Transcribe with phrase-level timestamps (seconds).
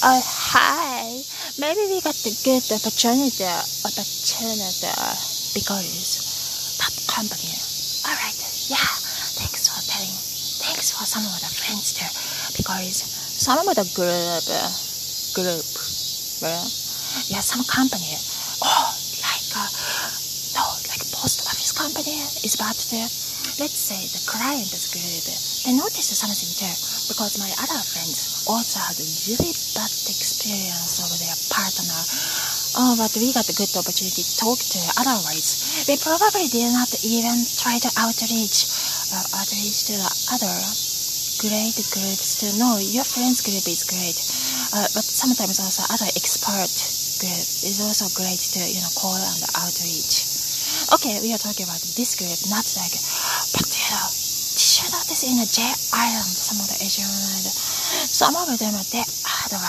[0.00, 1.22] Uh, hi.
[1.58, 3.42] Maybe we got the good opportunity,
[3.82, 4.86] opportunity
[5.58, 7.50] because that company.
[8.06, 8.38] All right.
[8.70, 8.78] Yeah.
[9.42, 10.14] Thanks for telling.
[10.62, 12.10] Thanks for some of the friends there
[12.54, 13.02] because
[13.42, 14.46] some of the group,
[15.34, 15.66] group,
[16.42, 16.62] well,
[17.26, 18.14] yeah, some company.
[18.62, 19.66] Oh, like uh,
[20.54, 20.62] no,
[20.94, 23.02] like post office company is bad too.
[23.58, 25.26] Let's say the client is good.
[25.66, 26.70] They notice something too,
[27.10, 31.98] because my other friends also had a really bad experience of their partner.
[32.78, 34.78] Oh, but we got a good opportunity to talk to.
[35.02, 38.70] Otherwise, we probably did not even try to outreach,
[39.10, 40.54] uh, outreach to the other
[41.42, 44.22] great groups to know your friends group is great.
[44.70, 46.70] Uh, but sometimes also other expert
[47.18, 50.38] group is also great to you know call and outreach.
[50.94, 52.94] Okay, we are talking about this group, not like,
[53.52, 54.08] but you know,
[54.92, 57.56] notice in the J Island, some of the Asian islands,
[58.12, 59.60] some of them they had a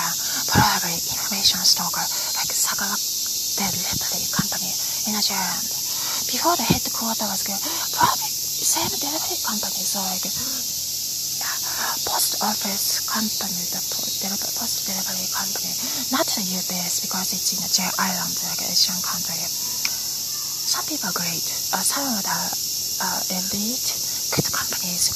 [0.52, 2.04] probably information stalker
[2.36, 2.96] like Sagawa
[3.56, 4.72] Delivery Company
[5.08, 5.72] in a J Island.
[6.28, 7.60] Before the headquarters was good,
[7.96, 10.28] probably same delivery company, so like
[12.04, 15.72] post office company, the post delivery company,
[16.12, 19.40] not the UPS because it's in a J Island, like Asian country.
[20.68, 21.48] Some people are great.
[21.72, 22.69] Uh, some of the
[23.02, 23.96] uh, elite
[24.36, 25.10] good companies,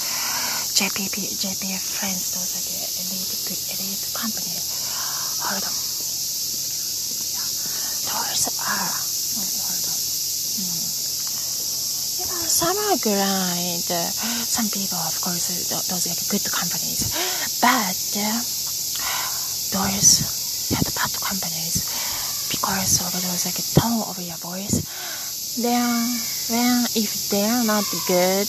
[0.73, 4.55] JPP, JPF friends, those are the elite, good elite company.
[5.43, 5.75] Hold on.
[8.09, 8.91] Those are,
[12.23, 13.83] oh, some are grind.
[14.47, 17.59] Some people, of course, th- those are good companies.
[17.61, 18.41] But uh,
[19.73, 21.85] those the bad companies
[22.49, 24.81] because of those like tone of your voice
[25.57, 26.17] then
[26.49, 28.47] when if they're not good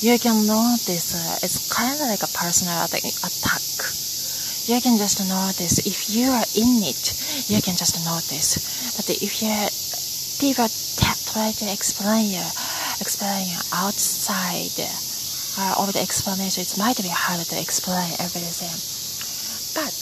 [0.00, 3.64] you can notice uh, it's kind of like a personal attack
[4.66, 7.12] you can just notice if you are in it
[7.50, 8.56] you can just notice.
[8.96, 9.52] But if you
[10.40, 10.68] people
[11.32, 12.46] try to explain you
[13.00, 14.72] explain outside
[15.58, 18.72] uh, of the explanation it might be hard to explain everything.
[19.74, 19.92] But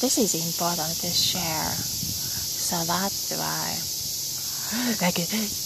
[0.00, 1.70] this is important to share.
[1.72, 3.80] So that's why.
[5.00, 5.63] Like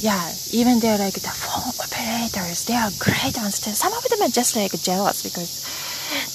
[0.00, 4.28] yeah even they're like the phone operators they are great ones some of them are
[4.28, 5.60] just like jealous because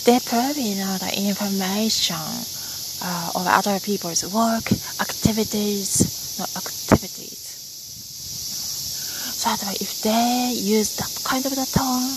[0.06, 2.16] they probably know the information
[3.02, 4.72] uh, of other people's work
[5.02, 7.42] activities no activities.
[9.36, 9.50] So
[9.80, 12.12] if they use that kind of the tone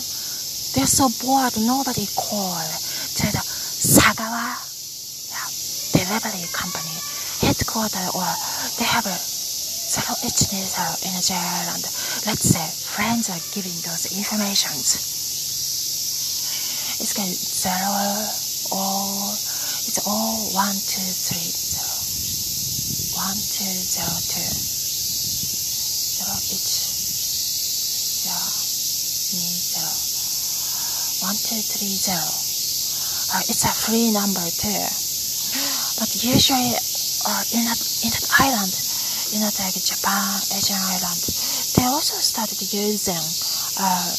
[0.75, 2.61] they're so bored nobody call.
[3.19, 4.55] To the sagawa
[5.31, 5.47] yeah,
[5.91, 6.95] delivery company
[7.41, 8.27] headquarters or
[8.77, 9.38] they have a
[9.89, 11.89] zero itchiness in a Ireland.
[12.25, 15.01] Let's say friends are giving those informations.
[17.01, 18.29] It's got zero
[18.69, 19.33] or
[19.89, 21.89] it's all one two three zero.
[23.17, 24.53] One two zero two.
[26.21, 26.85] Zero each.
[29.73, 29.89] Zero.
[31.25, 32.29] One two three zero.
[33.33, 34.85] Uh, it's a free number too.
[35.97, 36.77] But usually
[37.25, 38.88] uh, in that in that island,
[39.37, 41.21] that Japan, Asian island,
[41.77, 43.13] they also started using
[43.77, 44.09] uh,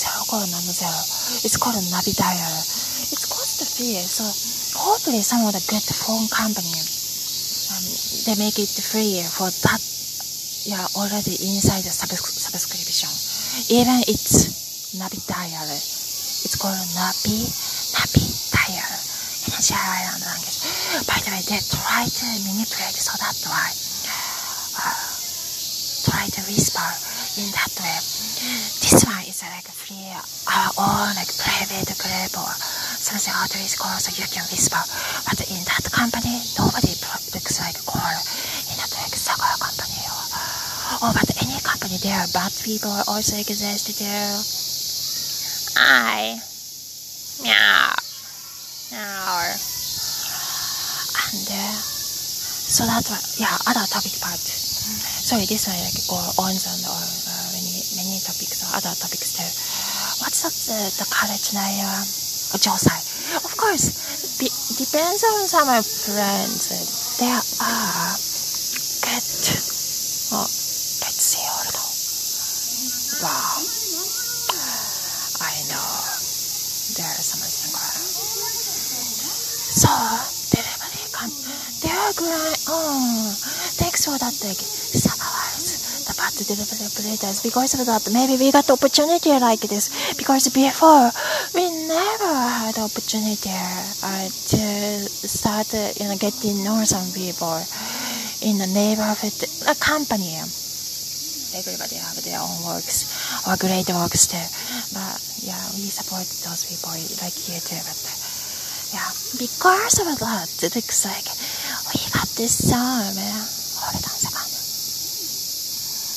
[0.00, 0.88] zero colon zero.
[1.44, 2.56] It's called Navi dial.
[3.12, 4.24] It's cost free, so
[4.72, 7.84] hopefully some of the good phone company um,
[8.24, 9.80] they make it free for that.
[10.64, 13.12] Yeah, already inside the subs- subscription.
[13.68, 15.68] Even it's Navi dial.
[15.68, 17.44] It's called Navi
[17.92, 19.09] Navi dial
[19.68, 20.56] language.
[21.04, 23.68] By the way, they try to manipulate so that why
[24.80, 24.96] uh,
[26.08, 26.88] try to whisper
[27.36, 28.00] in that way.
[28.80, 30.00] This one is like free,
[30.48, 32.52] our own like private group or
[33.04, 34.80] something outreach call, so you can whisper.
[35.28, 36.96] But in that company, nobody
[37.36, 38.16] looks like call
[38.64, 40.24] in that like Sakura company or
[41.04, 44.40] oh, but any company there bad people also exist there.
[45.76, 46.40] I
[47.44, 48.00] meow
[51.32, 51.78] and uh,
[52.70, 53.02] so that
[53.34, 54.38] yeah, other topic part.
[54.38, 59.34] Sorry, this one like go on and or uh, many many topics or other topics
[59.34, 59.50] too.
[60.22, 61.82] What's that uh, the college name?
[61.82, 62.06] Uh,
[62.62, 62.94] Josai.
[63.42, 63.90] Of course,
[64.38, 64.46] be,
[64.78, 66.70] depends on some of my friends.
[67.18, 68.14] There are
[69.02, 69.26] good.
[70.30, 71.42] Oh, let's see.
[71.42, 71.90] Hold on.
[73.18, 73.66] Wow.
[75.42, 75.90] I know.
[76.94, 77.42] There are some
[79.70, 79.90] So,
[80.50, 81.30] delivery can
[82.26, 82.54] are.
[82.68, 83.34] Oh,
[83.80, 84.34] thanks for that.
[84.44, 87.40] Like, Sagawas, the bad delivery operators.
[87.42, 89.88] Because of that, maybe we got opportunity like this.
[90.16, 91.10] Because before,
[91.54, 97.62] we never had opportunity uh, to start, uh, you know, getting know some people
[98.42, 99.36] in the neighborhood
[99.68, 100.36] a company.
[101.52, 103.04] Everybody have their own works
[103.46, 104.46] or great works too.
[104.94, 106.90] But yeah, we support those people
[107.20, 107.80] like you too.
[107.82, 107.98] But
[108.94, 111.26] yeah, because of that, it looks like
[111.94, 113.46] we got this man.
[113.82, 114.50] Hold on a second.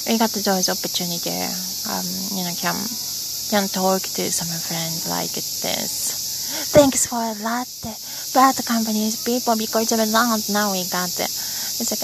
[0.06, 1.32] We got the opportunity,
[1.90, 2.06] um,
[2.38, 2.76] you know, can
[3.50, 6.70] can talk to some friends like this.
[6.74, 7.68] Thanks for a lot,
[8.34, 11.32] bad companies, people, because of that, now we got it.
[11.74, 12.02] It's like,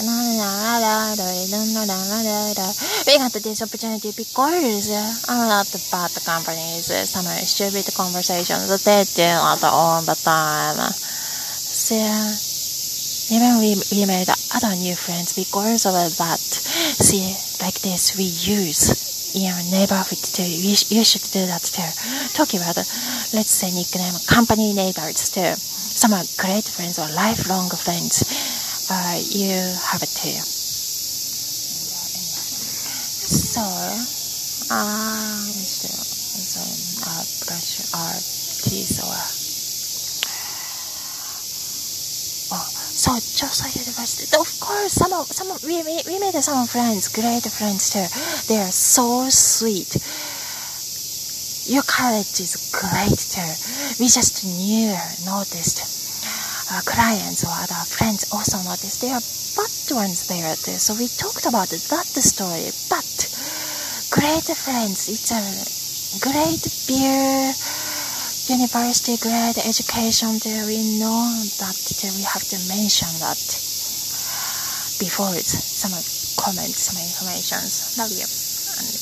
[3.05, 4.89] we got this opportunity because
[5.29, 9.29] a lot of bad companies, some stupid conversations they do
[9.67, 10.91] all the time.
[10.91, 12.48] So,
[13.31, 16.39] even we, we made other new friends because of that.
[16.39, 20.43] See, like this, we use in our neighborhood too.
[20.43, 21.89] Sh- you should do that too.
[22.33, 22.77] Talking about,
[23.33, 25.53] let's say, nickname, company neighbors too.
[25.55, 28.23] Some are great friends or lifelong friends
[28.89, 29.53] uh, you
[29.85, 30.41] have it too.
[33.29, 33.61] So,
[34.73, 36.61] uh, still, so,
[37.05, 38.17] uh, brush our
[38.65, 39.48] teeth or,
[43.09, 44.29] oh, like Joseon University.
[44.37, 48.05] Of course, some of, some of, we, we, we made some friends, great friends too.
[48.47, 49.97] They are so sweet.
[51.65, 53.53] Your college is great too.
[54.01, 54.93] We just knew,
[55.25, 55.81] noticed
[56.71, 59.25] uh, clients or other friends also noticed there are
[59.57, 60.77] bad ones there too.
[60.77, 62.69] So we talked about that story.
[62.89, 63.09] But
[64.13, 65.41] great friends, it's a
[66.21, 67.53] great beer,
[68.49, 70.65] university grade education there.
[70.65, 71.77] We know that
[72.15, 73.37] we have to mention that
[74.99, 75.91] before it's some
[76.43, 77.97] comments, some informations.
[77.97, 78.48] Love you.